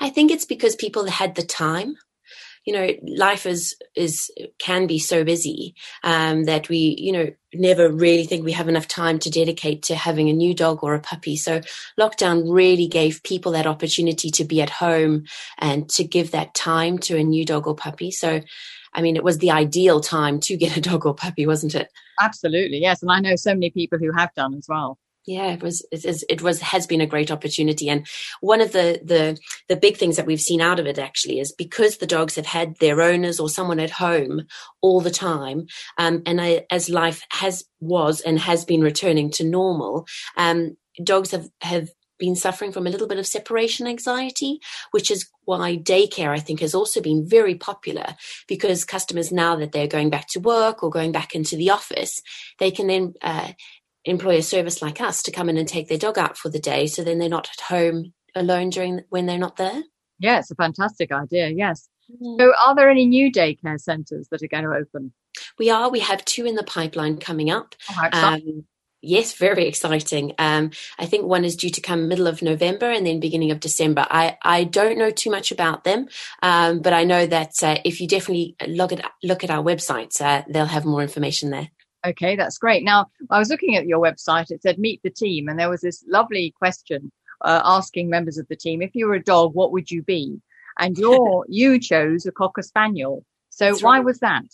I 0.00 0.10
think 0.10 0.30
it's 0.30 0.44
because 0.44 0.76
people 0.76 1.06
had 1.06 1.34
the 1.34 1.42
time 1.42 1.96
you 2.68 2.74
know 2.74 2.88
life 3.16 3.46
is 3.46 3.74
is 3.96 4.30
can 4.58 4.86
be 4.86 4.98
so 4.98 5.24
busy 5.24 5.74
um, 6.04 6.44
that 6.44 6.68
we 6.68 6.94
you 6.98 7.12
know 7.12 7.30
never 7.54 7.90
really 7.90 8.26
think 8.26 8.44
we 8.44 8.52
have 8.52 8.68
enough 8.68 8.86
time 8.86 9.18
to 9.18 9.30
dedicate 9.30 9.82
to 9.84 9.94
having 9.94 10.28
a 10.28 10.34
new 10.34 10.52
dog 10.52 10.80
or 10.82 10.94
a 10.94 11.00
puppy 11.00 11.34
so 11.34 11.62
lockdown 11.98 12.42
really 12.52 12.86
gave 12.86 13.22
people 13.22 13.52
that 13.52 13.66
opportunity 13.66 14.30
to 14.30 14.44
be 14.44 14.60
at 14.60 14.68
home 14.68 15.24
and 15.56 15.88
to 15.88 16.04
give 16.04 16.30
that 16.32 16.52
time 16.52 16.98
to 16.98 17.16
a 17.16 17.24
new 17.24 17.46
dog 17.46 17.66
or 17.66 17.74
puppy 17.74 18.10
so 18.10 18.40
I 18.94 19.02
mean, 19.02 19.16
it 19.16 19.22
was 19.22 19.38
the 19.38 19.50
ideal 19.50 20.00
time 20.00 20.40
to 20.40 20.56
get 20.56 20.76
a 20.76 20.80
dog 20.80 21.04
or 21.04 21.14
puppy, 21.14 21.46
wasn't 21.46 21.74
it? 21.74 21.92
Absolutely, 22.20 22.78
yes. 22.78 23.02
And 23.02 23.12
I 23.12 23.20
know 23.20 23.36
so 23.36 23.52
many 23.52 23.70
people 23.70 23.98
who 23.98 24.10
have 24.16 24.32
done 24.34 24.54
as 24.54 24.66
well 24.66 24.98
yeah 25.28 25.52
it 25.52 25.62
was 25.62 25.86
it, 25.92 26.04
is, 26.04 26.24
it 26.28 26.42
was 26.42 26.60
has 26.60 26.86
been 26.86 27.00
a 27.00 27.06
great 27.06 27.30
opportunity. 27.30 27.88
And 27.88 28.06
one 28.40 28.60
of 28.60 28.72
the 28.72 29.00
the 29.04 29.38
the 29.68 29.76
big 29.76 29.96
things 29.96 30.16
that 30.16 30.26
we've 30.26 30.40
seen 30.40 30.60
out 30.60 30.80
of 30.80 30.86
it 30.86 30.98
actually 30.98 31.38
is 31.38 31.52
because 31.52 31.98
the 31.98 32.06
dogs 32.06 32.34
have 32.36 32.46
had 32.46 32.76
their 32.78 33.00
owners 33.02 33.38
or 33.38 33.48
someone 33.48 33.80
at 33.80 33.90
home 33.90 34.46
all 34.80 35.00
the 35.00 35.10
time 35.10 35.66
um, 35.98 36.22
and 36.26 36.40
I, 36.40 36.66
as 36.70 36.88
life 36.88 37.22
has 37.30 37.64
was 37.80 38.20
and 38.20 38.38
has 38.38 38.64
been 38.64 38.80
returning 38.80 39.30
to 39.32 39.44
normal 39.44 40.06
um, 40.36 40.76
dogs 41.04 41.30
have 41.30 41.48
have 41.60 41.90
been 42.18 42.36
suffering 42.36 42.72
from 42.72 42.86
a 42.86 42.90
little 42.90 43.06
bit 43.06 43.18
of 43.18 43.26
separation 43.26 43.86
anxiety, 43.86 44.58
which 44.90 45.10
is 45.10 45.28
why 45.44 45.76
daycare, 45.76 46.30
I 46.30 46.40
think, 46.40 46.60
has 46.60 46.74
also 46.74 47.00
been 47.00 47.28
very 47.28 47.54
popular 47.54 48.16
because 48.48 48.84
customers, 48.84 49.32
now 49.32 49.56
that 49.56 49.72
they're 49.72 49.86
going 49.86 50.10
back 50.10 50.26
to 50.30 50.40
work 50.40 50.82
or 50.82 50.90
going 50.90 51.12
back 51.12 51.34
into 51.34 51.56
the 51.56 51.70
office, 51.70 52.20
they 52.58 52.70
can 52.70 52.88
then 52.88 53.14
uh, 53.22 53.52
employ 54.04 54.36
a 54.36 54.42
service 54.42 54.80
like 54.80 55.00
us 55.00 55.22
to 55.22 55.30
come 55.30 55.48
in 55.48 55.56
and 55.56 55.68
take 55.68 55.88
their 55.88 55.98
dog 55.98 56.18
out 56.18 56.36
for 56.36 56.48
the 56.48 56.58
day 56.58 56.86
so 56.86 57.02
then 57.02 57.18
they're 57.18 57.28
not 57.28 57.48
at 57.52 57.66
home 57.66 58.12
alone 58.34 58.70
during 58.70 59.02
when 59.10 59.26
they're 59.26 59.38
not 59.38 59.56
there? 59.56 59.82
Yeah 60.18 60.38
it's 60.38 60.50
a 60.50 60.54
fantastic 60.54 61.12
idea 61.12 61.48
yes. 61.48 61.88
Mm. 62.22 62.40
so 62.40 62.52
are 62.66 62.74
there 62.74 62.90
any 62.90 63.06
new 63.06 63.30
daycare 63.30 63.80
centres 63.80 64.28
that 64.30 64.42
are 64.42 64.48
going 64.48 64.64
to 64.64 64.70
open? 64.70 65.12
We 65.58 65.70
are. 65.70 65.90
We 65.90 66.00
have 66.00 66.24
two 66.24 66.46
in 66.46 66.54
the 66.54 66.64
pipeline 66.64 67.18
coming 67.18 67.50
up. 67.50 67.74
Oh, 67.90 68.08
um, 68.12 68.64
yes 69.02 69.34
very 69.34 69.66
exciting. 69.66 70.32
Um, 70.38 70.70
i 70.98 71.06
think 71.06 71.24
one 71.24 71.44
is 71.44 71.56
due 71.56 71.70
to 71.70 71.80
come 71.80 72.08
middle 72.08 72.26
of 72.26 72.42
november 72.42 72.90
and 72.90 73.06
then 73.06 73.20
beginning 73.20 73.50
of 73.50 73.60
december. 73.60 74.06
I, 74.10 74.36
I 74.42 74.64
don't 74.64 74.98
know 74.98 75.10
too 75.10 75.30
much 75.30 75.52
about 75.52 75.84
them 75.84 76.08
um, 76.42 76.80
but 76.80 76.92
i 76.92 77.04
know 77.04 77.26
that 77.26 77.62
uh, 77.62 77.76
if 77.84 78.00
you 78.00 78.08
definitely 78.08 78.56
look 78.66 78.92
at 78.92 79.04
look 79.22 79.44
at 79.44 79.50
our 79.50 79.62
websites 79.62 80.20
uh, 80.20 80.42
they'll 80.48 80.66
have 80.66 80.84
more 80.84 81.02
information 81.02 81.50
there 81.50 81.68
Okay, 82.06 82.36
that's 82.36 82.58
great. 82.58 82.84
Now, 82.84 83.10
I 83.30 83.38
was 83.38 83.50
looking 83.50 83.76
at 83.76 83.86
your 83.86 84.00
website. 84.00 84.50
It 84.50 84.62
said 84.62 84.78
meet 84.78 85.00
the 85.02 85.10
team, 85.10 85.48
and 85.48 85.58
there 85.58 85.70
was 85.70 85.80
this 85.80 86.04
lovely 86.06 86.52
question 86.58 87.10
uh, 87.40 87.62
asking 87.64 88.10
members 88.10 88.38
of 88.38 88.48
the 88.48 88.56
team, 88.56 88.82
if 88.82 88.94
you 88.94 89.06
were 89.06 89.14
a 89.14 89.22
dog, 89.22 89.54
what 89.54 89.72
would 89.72 89.90
you 89.90 90.02
be? 90.02 90.40
And 90.78 90.96
your 90.98 91.44
you 91.48 91.78
chose 91.78 92.26
a 92.26 92.32
cocker 92.32 92.62
spaniel. 92.62 93.24
So 93.50 93.66
that's 93.66 93.82
why 93.82 93.96
right. 93.96 94.04
was 94.04 94.20
that? 94.20 94.44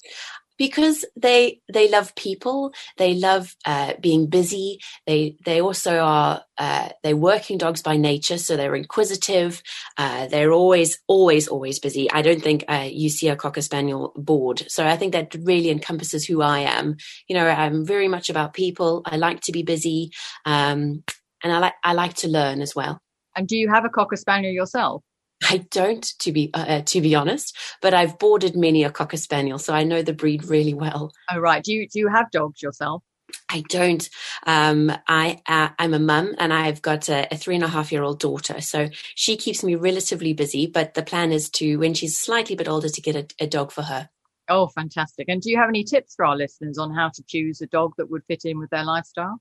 Because 0.59 1.05
they 1.17 1.61
they 1.73 1.89
love 1.89 2.15
people 2.15 2.73
they 2.97 3.15
love 3.15 3.55
uh, 3.65 3.95
being 4.01 4.27
busy 4.27 4.81
they 5.07 5.37
they 5.45 5.61
also 5.61 5.99
are 5.99 6.43
uh, 6.59 6.89
they're 7.03 7.17
working 7.17 7.59
dogs 7.59 7.83
by 7.83 7.97
nature 7.97 8.39
so 8.39 8.57
they're 8.57 8.77
inquisitive 8.77 9.63
uh, 9.97 10.27
they're 10.27 10.53
always 10.53 11.01
always 11.07 11.49
always 11.49 11.79
busy. 11.79 12.11
I 12.11 12.23
don't 12.23 12.43
think 12.43 12.65
uh, 12.69 12.89
you 12.91 13.09
see 13.09 13.29
a 13.29 13.37
cocker 13.37 13.63
spaniel 13.63 14.13
bored. 14.17 14.65
So 14.69 14.87
i 14.87 14.97
think 14.97 15.13
that 15.13 15.35
really 15.43 15.71
encompasses 15.71 16.25
who 16.25 16.43
i 16.43 16.61
am. 16.61 16.97
You 17.29 17.37
know 17.37 17.47
i'm 17.47 17.87
very 17.87 18.09
much 18.09 18.31
about 18.31 18.55
people. 18.55 19.03
I 19.05 19.17
like 19.17 19.41
to 19.43 19.53
be 19.53 19.63
busy 19.63 20.11
um, 20.45 21.05
and 21.43 21.53
i 21.53 21.59
like 21.59 21.75
i 21.85 21.93
like 21.93 22.15
to 22.15 22.29
learn 22.29 22.61
as 22.61 22.75
well. 22.75 23.01
And 23.37 23.49
do 23.49 23.57
you 23.57 23.69
have 23.69 23.85
a 23.85 23.89
cocker 23.89 24.17
spaniel 24.17 24.53
yourself 24.53 25.03
I 25.49 25.59
don't, 25.71 26.03
to 26.21 26.33
be 26.33 26.51
uh, 26.55 26.65
uh, 26.69 26.83
to 26.83 27.01
be 27.01 27.15
honest, 27.15 27.57
but 27.83 27.95
I've 27.95 28.19
boarded 28.19 28.57
many 28.57 28.85
a 28.85 28.91
cocker 28.91 29.17
spaniel, 29.17 29.59
so 29.59 29.75
I 29.75 29.85
know 29.85 30.03
the 30.03 30.13
breed 30.13 30.45
really 30.45 30.75
well. 30.75 31.13
Oh 31.31 31.39
right, 31.39 31.63
do 31.63 31.73
you 31.73 31.89
do 31.89 31.99
you 31.99 32.09
have 32.09 32.31
dogs 32.31 32.63
yourself? 32.63 33.03
I 33.49 33.63
don't. 33.69 34.09
Um, 34.47 34.93
I 35.09 35.41
uh, 35.47 35.71
I'm 35.79 35.95
a 35.95 35.99
mum, 35.99 36.35
and 36.39 36.53
I've 36.53 36.83
got 36.83 37.09
a, 37.09 37.33
a, 37.33 37.37
three 37.37 37.55
and 37.55 37.65
a 37.65 37.69
half 37.69 37.93
year 37.93 38.03
old 38.03 38.21
daughter, 38.21 38.61
so 38.61 38.89
she 39.15 39.37
keeps 39.37 39.63
me 39.63 39.75
relatively 39.75 40.33
busy. 40.33 40.67
But 40.67 40.95
the 40.95 41.03
plan 41.03 41.33
is 41.33 41.51
to, 41.51 41.77
when 41.77 41.95
she's 41.95 42.19
slightly 42.19 42.57
bit 42.57 42.69
older, 42.69 42.89
to 42.89 43.01
get 43.01 43.17
a, 43.17 43.45
a 43.45 43.47
dog 43.47 43.73
for 43.73 43.83
her. 43.83 44.09
Oh, 44.49 44.69
fantastic! 44.69 45.29
And 45.29 45.41
do 45.41 45.51
you 45.51 45.59
have 45.59 45.69
any 45.69 45.85
tips 45.85 46.15
for 46.15 46.25
our 46.25 46.37
listeners 46.37 46.79
on 46.79 46.93
how 46.95 47.11
to 47.11 47.23
choose 47.27 47.61
a 47.61 47.67
dog 47.67 47.95
that 47.99 48.11
would 48.11 48.25
fit 48.27 48.45
in 48.45 48.59
with 48.59 48.71
their 48.71 48.85
lifestyle? 48.85 49.41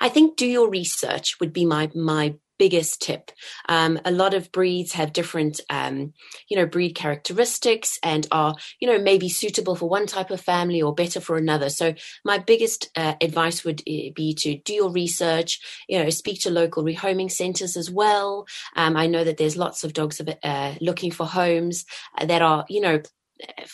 I 0.00 0.08
think 0.08 0.36
do 0.36 0.46
your 0.46 0.68
research 0.68 1.38
would 1.40 1.52
be 1.52 1.64
my 1.64 1.90
my 1.94 2.34
biggest 2.58 3.00
tip. 3.00 3.30
Um, 3.68 4.00
a 4.04 4.10
lot 4.10 4.34
of 4.34 4.52
breeds 4.52 4.92
have 4.92 5.12
different, 5.12 5.60
um, 5.70 6.12
you 6.48 6.56
know, 6.56 6.66
breed 6.66 6.94
characteristics 6.94 7.98
and 8.02 8.26
are, 8.30 8.54
you 8.80 8.88
know, 8.88 8.98
maybe 8.98 9.28
suitable 9.28 9.76
for 9.76 9.88
one 9.88 10.06
type 10.06 10.30
of 10.30 10.40
family 10.40 10.82
or 10.82 10.94
better 10.94 11.20
for 11.20 11.36
another. 11.36 11.70
So 11.70 11.94
my 12.24 12.38
biggest 12.38 12.90
uh, 12.96 13.14
advice 13.20 13.64
would 13.64 13.82
eh, 13.86 14.10
be 14.14 14.34
to 14.34 14.58
do 14.58 14.74
your 14.74 14.90
research, 14.90 15.60
you 15.88 16.02
know, 16.02 16.10
speak 16.10 16.40
to 16.42 16.50
local 16.50 16.84
rehoming 16.84 17.30
centers 17.30 17.76
as 17.76 17.90
well. 17.90 18.46
Um, 18.76 18.96
I 18.96 19.06
know 19.06 19.24
that 19.24 19.36
there's 19.36 19.56
lots 19.56 19.84
of 19.84 19.92
dogs 19.92 20.20
uh, 20.42 20.74
looking 20.80 21.10
for 21.10 21.26
homes 21.26 21.84
that 22.20 22.42
are, 22.42 22.64
you 22.68 22.80
know, 22.80 23.00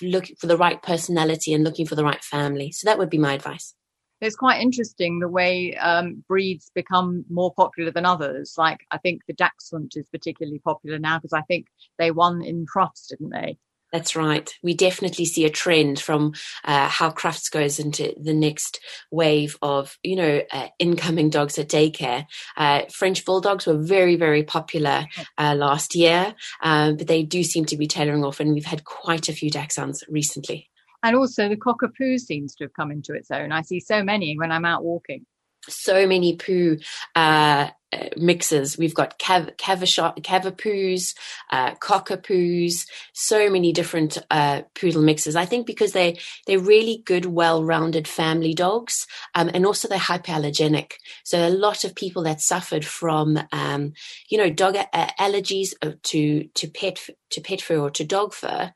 looking 0.02 0.36
for 0.36 0.46
the 0.46 0.58
right 0.58 0.82
personality 0.82 1.54
and 1.54 1.64
looking 1.64 1.86
for 1.86 1.94
the 1.94 2.04
right 2.04 2.22
family. 2.22 2.70
So 2.72 2.86
that 2.86 2.98
would 2.98 3.10
be 3.10 3.18
my 3.18 3.34
advice 3.34 3.74
it's 4.20 4.36
quite 4.36 4.60
interesting 4.60 5.18
the 5.18 5.28
way 5.28 5.76
um, 5.76 6.24
breeds 6.28 6.70
become 6.74 7.24
more 7.28 7.52
popular 7.54 7.90
than 7.90 8.06
others. 8.06 8.54
Like 8.56 8.80
I 8.90 8.98
think 8.98 9.22
the 9.26 9.34
Dachshund 9.34 9.92
is 9.96 10.08
particularly 10.08 10.58
popular 10.58 10.98
now 10.98 11.18
because 11.18 11.32
I 11.32 11.42
think 11.42 11.66
they 11.98 12.10
won 12.10 12.42
in 12.42 12.66
Crufts, 12.66 13.08
didn't 13.08 13.30
they? 13.30 13.58
That's 13.94 14.16
right. 14.16 14.52
We 14.60 14.74
definitely 14.74 15.24
see 15.24 15.44
a 15.44 15.50
trend 15.50 16.00
from 16.00 16.32
uh, 16.64 16.88
how 16.88 17.10
Crufts 17.10 17.48
goes 17.48 17.78
into 17.78 18.12
the 18.20 18.34
next 18.34 18.80
wave 19.12 19.56
of, 19.62 19.96
you 20.02 20.16
know, 20.16 20.42
uh, 20.50 20.66
incoming 20.80 21.30
dogs 21.30 21.60
at 21.60 21.68
daycare. 21.68 22.26
Uh, 22.56 22.82
French 22.90 23.24
bulldogs 23.24 23.66
were 23.66 23.78
very, 23.78 24.16
very 24.16 24.42
popular 24.42 25.06
uh, 25.38 25.54
last 25.54 25.94
year, 25.94 26.34
um, 26.60 26.96
but 26.96 27.06
they 27.06 27.22
do 27.22 27.44
seem 27.44 27.66
to 27.66 27.76
be 27.76 27.86
tailoring 27.86 28.24
off, 28.24 28.40
and 28.40 28.52
we've 28.52 28.64
had 28.64 28.82
quite 28.82 29.28
a 29.28 29.32
few 29.32 29.48
Dachshunds 29.48 30.02
recently. 30.08 30.70
And 31.04 31.14
also 31.14 31.50
the 31.50 31.56
cockapoo 31.56 32.18
seems 32.18 32.54
to 32.54 32.64
have 32.64 32.72
come 32.72 32.90
into 32.90 33.12
its 33.12 33.30
own. 33.30 33.52
I 33.52 33.60
see 33.60 33.78
so 33.78 34.02
many 34.02 34.38
when 34.38 34.50
I'm 34.50 34.64
out 34.64 34.82
walking. 34.82 35.26
So 35.68 36.06
many 36.06 36.36
poo 36.36 36.78
uh, 37.14 37.68
mixes. 38.16 38.78
We've 38.78 38.94
got 38.94 39.18
cav- 39.18 39.56
cavapoos, 39.56 41.14
uh, 41.50 41.74
cockapoos, 41.76 42.86
so 43.12 43.50
many 43.50 43.72
different 43.72 44.18
uh, 44.30 44.62
poodle 44.74 45.02
mixes. 45.02 45.36
I 45.36 45.44
think 45.44 45.66
because 45.66 45.92
they 45.92 46.18
they're 46.46 46.58
really 46.58 47.02
good, 47.04 47.26
well-rounded 47.26 48.08
family 48.08 48.54
dogs, 48.54 49.06
um, 49.34 49.50
and 49.54 49.64
also 49.66 49.88
they're 49.88 49.98
hypoallergenic. 49.98 50.92
So 51.22 51.46
a 51.46 51.50
lot 51.50 51.84
of 51.84 51.94
people 51.94 52.22
that 52.24 52.40
suffered 52.40 52.84
from, 52.84 53.38
um, 53.52 53.92
you 54.28 54.38
know, 54.38 54.50
dog 54.50 54.76
allergies 54.94 55.74
uh, 55.82 55.92
to 56.04 56.44
to 56.44 56.68
pet 56.68 57.08
to 57.30 57.40
pet 57.40 57.60
fur 57.60 57.78
or 57.78 57.90
to 57.90 58.04
dog 58.04 58.34
fur 58.34 58.72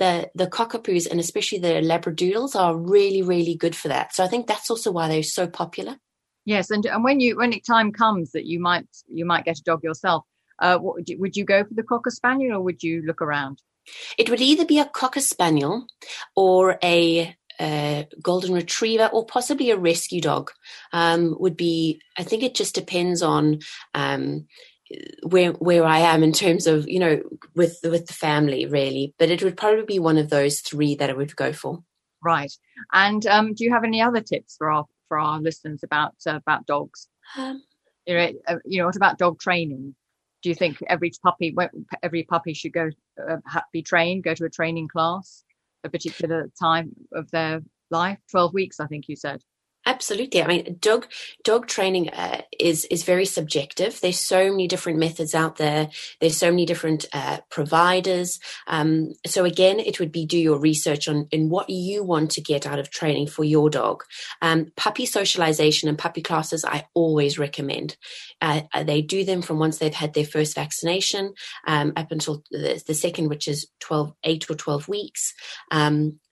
the 0.00 0.30
the 0.34 0.48
cockapoos 0.48 1.08
and 1.08 1.20
especially 1.20 1.58
the 1.58 1.74
labradoodles 1.74 2.56
are 2.56 2.76
really 2.76 3.22
really 3.22 3.54
good 3.54 3.76
for 3.76 3.86
that. 3.88 4.12
So 4.14 4.24
I 4.24 4.26
think 4.26 4.48
that's 4.48 4.70
also 4.70 4.90
why 4.90 5.06
they're 5.06 5.22
so 5.22 5.46
popular. 5.46 5.96
Yes, 6.44 6.70
and 6.70 6.84
and 6.86 7.04
when 7.04 7.20
you 7.20 7.36
when 7.36 7.52
it 7.52 7.64
time 7.64 7.92
comes 7.92 8.32
that 8.32 8.46
you 8.46 8.58
might 8.58 8.88
you 9.06 9.24
might 9.24 9.44
get 9.44 9.58
a 9.58 9.62
dog 9.62 9.84
yourself, 9.84 10.24
uh, 10.58 10.78
what, 10.78 10.96
would, 10.96 11.08
you, 11.08 11.18
would 11.20 11.36
you 11.36 11.44
go 11.44 11.62
for 11.62 11.74
the 11.74 11.84
cocker 11.84 12.10
spaniel 12.10 12.56
or 12.56 12.62
would 12.62 12.82
you 12.82 13.02
look 13.06 13.22
around? 13.22 13.62
It 14.18 14.30
would 14.30 14.40
either 14.40 14.64
be 14.64 14.78
a 14.78 14.86
cocker 14.86 15.20
spaniel 15.20 15.86
or 16.34 16.78
a 16.82 17.36
uh, 17.58 18.04
golden 18.22 18.54
retriever 18.54 19.10
or 19.12 19.26
possibly 19.26 19.70
a 19.70 19.76
rescue 19.76 20.22
dog 20.22 20.50
um, 20.94 21.36
would 21.38 21.58
be 21.58 22.00
i 22.16 22.22
think 22.22 22.42
it 22.42 22.54
just 22.54 22.74
depends 22.74 23.20
on 23.20 23.58
um, 23.94 24.46
where 25.22 25.52
where 25.52 25.84
I 25.84 25.98
am 25.98 26.22
in 26.22 26.32
terms 26.32 26.66
of 26.66 26.88
you 26.88 26.98
know 26.98 27.22
with 27.54 27.78
with 27.84 28.06
the 28.06 28.12
family 28.12 28.66
really, 28.66 29.14
but 29.18 29.30
it 29.30 29.42
would 29.42 29.56
probably 29.56 29.84
be 29.84 29.98
one 29.98 30.18
of 30.18 30.30
those 30.30 30.60
three 30.60 30.94
that 30.96 31.10
I 31.10 31.14
would 31.14 31.36
go 31.36 31.52
for. 31.52 31.82
Right. 32.22 32.52
And 32.92 33.24
um, 33.26 33.54
do 33.54 33.64
you 33.64 33.72
have 33.72 33.84
any 33.84 34.02
other 34.02 34.20
tips 34.20 34.56
for 34.56 34.70
our 34.70 34.86
for 35.08 35.18
our 35.18 35.40
listeners 35.40 35.82
about 35.82 36.14
uh, 36.26 36.36
about 36.36 36.66
dogs? 36.66 37.08
Um, 37.36 37.62
you 38.06 38.14
know, 38.14 38.32
uh, 38.48 38.56
you 38.64 38.80
know, 38.80 38.86
what 38.86 38.96
about 38.96 39.18
dog 39.18 39.38
training? 39.38 39.94
Do 40.42 40.48
you 40.48 40.54
think 40.54 40.78
every 40.86 41.12
puppy 41.22 41.54
every 42.02 42.24
puppy 42.24 42.54
should 42.54 42.72
go 42.72 42.90
uh, 43.28 43.60
be 43.72 43.82
trained, 43.82 44.24
go 44.24 44.34
to 44.34 44.44
a 44.44 44.50
training 44.50 44.88
class, 44.88 45.44
a 45.84 45.90
particular 45.90 46.50
time 46.58 46.92
of 47.12 47.30
their 47.30 47.60
life? 47.90 48.18
Twelve 48.30 48.52
weeks, 48.54 48.80
I 48.80 48.86
think 48.86 49.08
you 49.08 49.16
said. 49.16 49.42
Absolutely. 49.86 50.42
I 50.42 50.46
mean, 50.46 50.76
dog 50.78 51.06
dog 51.42 51.66
training 51.66 52.10
uh, 52.10 52.42
is 52.58 52.84
is 52.86 53.02
very 53.02 53.24
subjective. 53.24 53.98
There's 54.00 54.20
so 54.20 54.50
many 54.50 54.68
different 54.68 54.98
methods 54.98 55.34
out 55.34 55.56
there. 55.56 55.88
There's 56.20 56.36
so 56.36 56.50
many 56.50 56.66
different 56.66 57.06
uh, 57.14 57.38
providers. 57.48 58.40
Um, 58.66 59.14
so 59.26 59.44
again, 59.46 59.80
it 59.80 59.98
would 59.98 60.12
be 60.12 60.26
do 60.26 60.38
your 60.38 60.58
research 60.58 61.08
on 61.08 61.28
in 61.30 61.48
what 61.48 61.70
you 61.70 62.04
want 62.04 62.32
to 62.32 62.42
get 62.42 62.66
out 62.66 62.78
of 62.78 62.90
training 62.90 63.28
for 63.28 63.42
your 63.42 63.70
dog. 63.70 64.04
Um, 64.42 64.70
puppy 64.76 65.06
socialization 65.06 65.88
and 65.88 65.96
puppy 65.96 66.20
classes, 66.20 66.62
I 66.62 66.86
always 66.92 67.38
recommend. 67.38 67.96
Uh, 68.42 68.62
uh 68.74 68.84
they 68.84 69.00
do 69.00 69.24
them 69.24 69.40
from 69.40 69.58
once 69.58 69.78
they've 69.78 69.94
had 69.94 70.12
their 70.12 70.26
first 70.26 70.54
vaccination 70.54 71.32
um, 71.66 71.94
up 71.96 72.12
until 72.12 72.44
the, 72.50 72.82
the, 72.86 72.94
second, 72.94 73.30
which 73.30 73.48
is 73.48 73.66
12, 73.80 74.12
eight 74.24 74.50
or 74.50 74.54
twelve 74.56 74.88
weeks. 74.88 75.32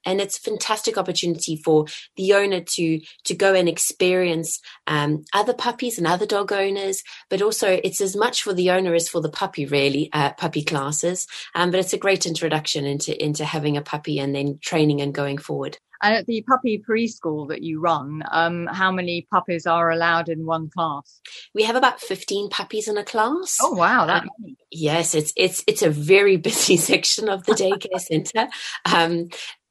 And 0.08 0.22
it's 0.22 0.38
a 0.38 0.40
fantastic 0.40 0.96
opportunity 0.96 1.56
for 1.56 1.84
the 2.16 2.32
owner 2.32 2.60
to 2.60 3.00
to 3.24 3.34
go 3.34 3.54
and 3.54 3.68
experience 3.68 4.58
um, 4.86 5.24
other 5.34 5.52
puppies 5.52 5.98
and 5.98 6.06
other 6.06 6.24
dog 6.24 6.50
owners. 6.50 7.02
But 7.28 7.42
also 7.42 7.78
it's 7.84 8.00
as 8.00 8.16
much 8.16 8.42
for 8.42 8.54
the 8.54 8.70
owner 8.70 8.94
as 8.94 9.08
for 9.08 9.20
the 9.20 9.28
puppy 9.28 9.66
really 9.66 10.08
uh, 10.14 10.32
puppy 10.32 10.64
classes. 10.64 11.26
Um, 11.54 11.70
but 11.70 11.80
it's 11.80 11.92
a 11.92 11.98
great 11.98 12.24
introduction 12.24 12.86
into 12.86 13.22
into 13.22 13.44
having 13.44 13.76
a 13.76 13.82
puppy 13.82 14.18
and 14.18 14.34
then 14.34 14.58
training 14.62 15.02
and 15.02 15.12
going 15.12 15.36
forward. 15.36 15.76
And 16.00 16.14
at 16.14 16.26
the 16.26 16.44
puppy 16.48 16.82
preschool 16.88 17.48
that 17.48 17.62
you 17.62 17.80
run, 17.80 18.22
um, 18.30 18.68
how 18.70 18.92
many 18.92 19.26
puppies 19.32 19.66
are 19.66 19.90
allowed 19.90 20.28
in 20.28 20.46
one 20.46 20.70
class? 20.70 21.20
We 21.54 21.64
have 21.64 21.74
about 21.74 22.00
fifteen 22.00 22.48
puppies 22.50 22.86
in 22.86 22.96
a 22.96 23.04
class. 23.04 23.58
Oh 23.60 23.72
wow, 23.72 24.06
that 24.06 24.22
um, 24.22 24.56
yes, 24.70 25.14
it's 25.14 25.32
it's 25.36 25.64
it's 25.66 25.82
a 25.82 25.90
very 25.90 26.36
busy 26.48 26.76
section 26.76 27.28
of 27.28 27.44
the 27.44 27.52
daycare 27.52 28.00
centre, 28.00 28.48
um, 28.84 29.28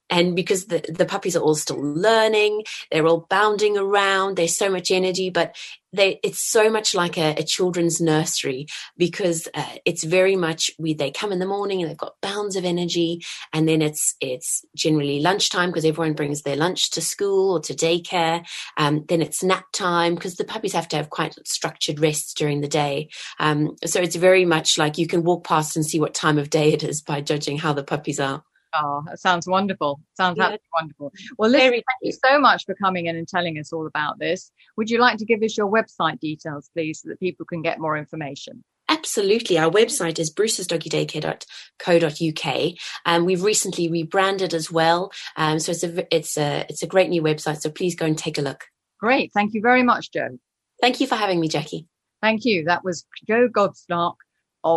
and 0.09 0.35
because 0.35 0.65
the, 0.65 0.83
the 0.89 1.05
puppies 1.05 1.35
are 1.35 1.41
all 1.41 1.55
still 1.55 1.81
learning 1.81 2.63
they're 2.91 3.07
all 3.07 3.25
bounding 3.29 3.77
around 3.77 4.35
there's 4.35 4.55
so 4.55 4.69
much 4.69 4.91
energy 4.91 5.29
but 5.29 5.55
they 5.93 6.19
it's 6.23 6.39
so 6.39 6.69
much 6.69 6.93
like 6.93 7.17
a, 7.17 7.35
a 7.37 7.43
children's 7.43 8.01
nursery 8.01 8.67
because 8.97 9.47
uh, 9.53 9.75
it's 9.85 10.03
very 10.03 10.35
much 10.35 10.69
we 10.77 10.93
they 10.93 11.11
come 11.11 11.31
in 11.31 11.39
the 11.39 11.45
morning 11.45 11.81
and 11.81 11.89
they've 11.89 11.97
got 11.97 12.19
bounds 12.21 12.55
of 12.55 12.65
energy 12.65 13.23
and 13.53 13.67
then 13.67 13.81
it's 13.81 14.15
it's 14.21 14.65
generally 14.75 15.19
lunchtime 15.21 15.69
because 15.69 15.85
everyone 15.85 16.13
brings 16.13 16.41
their 16.41 16.55
lunch 16.55 16.91
to 16.91 17.01
school 17.01 17.53
or 17.53 17.59
to 17.61 17.73
daycare. 17.73 18.45
Um, 18.77 19.05
then 19.07 19.21
it's 19.21 19.43
nap 19.43 19.65
time 19.73 20.15
because 20.15 20.35
the 20.35 20.43
puppies 20.43 20.73
have 20.73 20.87
to 20.89 20.97
have 20.97 21.09
quite 21.09 21.35
structured 21.47 21.99
rests 21.99 22.33
during 22.33 22.61
the 22.61 22.67
day. 22.67 23.09
Um, 23.39 23.75
so 23.85 24.01
it's 24.01 24.15
very 24.15 24.45
much 24.45 24.77
like 24.77 24.97
you 24.97 25.07
can 25.07 25.23
walk 25.23 25.45
past 25.45 25.75
and 25.75 25.85
see 25.85 25.99
what 25.99 26.13
time 26.13 26.37
of 26.37 26.49
day 26.49 26.73
it 26.73 26.83
is 26.83 27.01
by 27.01 27.21
judging 27.21 27.57
how 27.57 27.73
the 27.73 27.83
puppies 27.83 28.19
are 28.19 28.43
Oh, 28.73 29.03
that 29.07 29.19
sounds 29.19 29.47
wonderful. 29.47 30.01
Sounds 30.15 30.37
yeah. 30.37 30.43
absolutely 30.43 30.67
wonderful. 30.73 31.13
Well, 31.37 31.49
listen, 31.49 31.67
Very 31.67 31.77
thank 31.77 31.99
you 32.01 32.11
so 32.11 32.39
much 32.39 32.65
for 32.65 32.75
coming 32.75 33.07
in 33.07 33.15
and 33.15 33.27
telling 33.27 33.57
us 33.57 33.73
all 33.73 33.87
about 33.87 34.19
this. 34.19 34.51
Would 34.75 34.89
you 34.89 34.99
like 34.99 35.17
to 35.17 35.25
give 35.25 35.41
us 35.41 35.57
your 35.57 35.71
website 35.71 36.19
details, 36.19 36.69
please, 36.73 37.01
so 37.01 37.09
that 37.09 37.19
people 37.19 37.45
can 37.45 37.61
get 37.61 37.79
more 37.79 37.97
information? 37.97 38.63
Absolutely. 38.89 39.57
Our 39.57 39.69
website 39.69 40.17
is 40.19 40.33
brucesdoggydaycare.co.uk. 40.33 42.73
And 43.05 43.21
um, 43.21 43.25
we've 43.25 43.43
recently 43.43 43.89
rebranded 43.89 44.53
as 44.53 44.71
well. 44.71 45.11
Um, 45.35 45.59
so 45.59 45.73
it's 45.73 45.83
a, 45.83 46.15
it's 46.15 46.37
a, 46.37 46.65
it's 46.69 46.83
a 46.83 46.87
great 46.87 47.09
new 47.09 47.21
website. 47.21 47.59
So 47.59 47.69
please 47.69 47.95
go 47.95 48.05
and 48.05 48.17
take 48.17 48.37
a 48.37 48.41
look. 48.41 48.63
Great. 48.99 49.33
Thank 49.33 49.53
you 49.53 49.61
very 49.61 49.83
much, 49.83 50.11
Joe. 50.11 50.39
Thank 50.79 51.01
you 51.01 51.07
for 51.07 51.15
having 51.15 51.39
me, 51.39 51.49
Jackie. 51.49 51.87
Thank 52.21 52.45
you. 52.45 52.65
That 52.65 52.83
was 52.83 53.05
Jo 53.27 53.47
Godsmark 53.49 54.15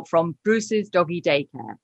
from 0.09 0.37
Bruce's 0.45 0.89
Doggy 0.89 1.23
Daycare. 1.23 1.77